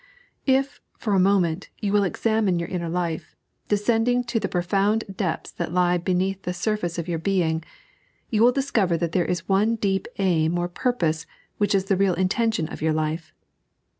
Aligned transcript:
If, 0.47 0.81
for 0.97 1.13
a 1.13 1.19
moment, 1.19 1.69
you 1.79 1.93
will 1.93 2.01
examine 2.03 2.57
your 2.57 2.69
inner 2.69 2.89
life, 2.89 3.35
descending 3.67 4.23
to 4.23 4.39
the 4.39 4.47
profound 4.49 5.03
depths 5.15 5.51
that 5.51 5.71
lie 5.71 5.99
beneath 5.99 6.41
the 6.41 6.55
sur 6.55 6.75
face 6.75 6.97
of 6.97 7.07
your 7.07 7.19
being, 7.19 7.63
you 8.31 8.41
will 8.41 8.51
discover 8.51 8.97
that 8.97 9.11
there 9.11 9.25
is 9.25 9.47
one 9.47 9.75
deep 9.75 10.07
aim 10.17 10.57
or 10.57 10.67
purpose 10.67 11.27
which 11.59 11.75
is 11.75 11.85
the 11.85 11.97
real 11.97 12.15
intention 12.15 12.67
of 12.69 12.81
your 12.81 12.93
life. 12.93 13.31